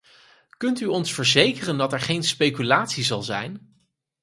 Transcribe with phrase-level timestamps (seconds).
[0.57, 3.81] Kunt u ons verzekeren dat er geen speculatie zal zijn?